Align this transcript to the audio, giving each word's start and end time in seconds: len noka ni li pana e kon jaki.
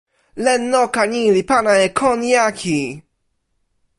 len 0.43 0.61
noka 0.73 1.03
ni 1.11 1.23
li 1.35 1.43
pana 1.49 1.73
e 1.85 1.87
kon 1.99 2.19
jaki. 2.33 2.79